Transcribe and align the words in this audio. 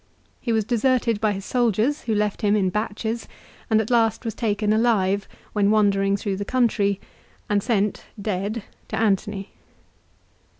He 0.39 0.51
was 0.51 0.63
deserted 0.63 1.21
by 1.21 1.31
his 1.31 1.45
soldiers 1.45 2.01
who 2.05 2.15
left 2.15 2.41
him 2.41 2.55
in 2.55 2.71
batches, 2.71 3.27
and 3.69 3.79
at 3.79 3.91
last 3.91 4.25
was 4.25 4.33
taken 4.33 4.73
alive, 4.73 5.27
when 5.53 5.69
wandering 5.69 6.17
through 6.17 6.37
the 6.37 6.43
country, 6.43 6.99
and 7.47 7.61
sent, 7.61 8.05
dead, 8.19 8.63
to 8.87 8.97
Antony. 8.97 9.51